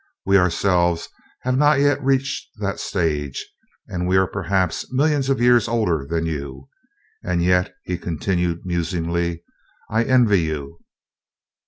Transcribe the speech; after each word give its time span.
We 0.25 0.35
ourselves 0.35 1.09
have 1.41 1.59
not 1.59 1.79
yet 1.79 2.03
reached 2.03 2.49
that 2.59 2.79
stage, 2.79 3.45
and 3.87 4.07
we 4.07 4.17
are 4.17 4.25
perhaps 4.25 4.91
millions 4.91 5.29
of 5.29 5.39
years 5.39 5.67
older 5.67 6.07
than 6.09 6.25
you. 6.25 6.69
And 7.23 7.43
yet," 7.43 7.71
he 7.83 7.99
continued 7.99 8.65
musingly, 8.65 9.43
"I 9.91 10.01
envy 10.03 10.41
you. 10.41 10.79